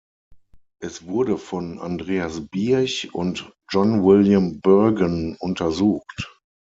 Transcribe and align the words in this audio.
Es 0.81 1.05
wurde 1.05 1.37
von 1.37 1.77
Andreas 1.77 2.47
Birch 2.49 3.13
und 3.13 3.53
John 3.71 4.03
William 4.03 4.59
Burgon 4.59 5.35
untersucht. 5.39 6.41